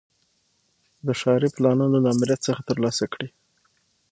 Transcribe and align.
د 1.05 1.07
ښاري 1.19 1.49
پلانونو 1.55 1.97
له 2.03 2.09
آمریت 2.15 2.39
څخه 2.47 2.61
ترلاسه 2.69 3.05
کړي. 3.13 3.29